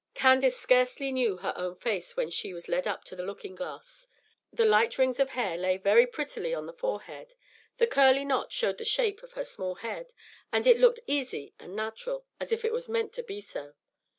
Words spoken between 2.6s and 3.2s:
led up to